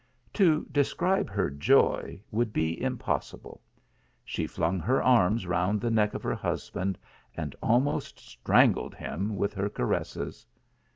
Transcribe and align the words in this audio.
To 0.33 0.65
describe 0.71 1.29
her 1.29 1.51
joy 1.51 2.19
would 2.31 2.51
be 2.51 2.81
impossible. 2.81 3.61
She 4.25 4.47
flung 4.47 4.79
her 4.79 4.99
arms 4.99 5.45
round 5.45 5.79
the 5.79 5.91
neck 5.91 6.15
of 6.15 6.23
her 6.23 6.33
husband, 6.33 6.97
and 7.37 7.55
almost 7.61 8.17
strangled 8.19 8.95
him 8.95 9.35
with 9.35 9.53
her 9.53 9.69
caresses. 9.69 10.47